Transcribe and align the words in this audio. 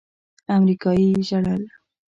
امريکايي 0.55 1.09
ژړل. 1.27 1.63